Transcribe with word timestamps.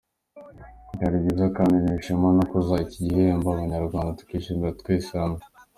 Byari 0.95 1.15
byiza 1.23 1.45
kandi 1.57 1.75
ntewe 1.83 1.99
ishema 2.01 2.27
no 2.37 2.43
ku 2.49 2.55
zanira 2.65 2.83
iki 2.85 2.97
igihembo 3.03 3.47
abanyarwanda 3.49 4.17
tukiishimira 4.19 4.77
twese 4.81 5.11
hamwe. 5.23 5.41